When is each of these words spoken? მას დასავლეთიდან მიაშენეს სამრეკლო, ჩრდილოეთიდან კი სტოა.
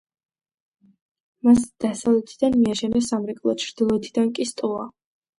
მას 1.47 1.59
დასავლეთიდან 1.83 2.57
მიაშენეს 2.61 3.09
სამრეკლო, 3.13 3.53
ჩრდილოეთიდან 3.65 4.33
კი 4.39 4.47
სტოა. 4.53 4.87